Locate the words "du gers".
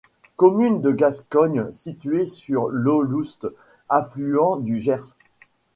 4.57-5.15